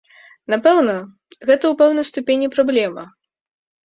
[0.51, 0.95] Напэўна,
[1.47, 3.03] гэта ў пэўнай ступені праблема.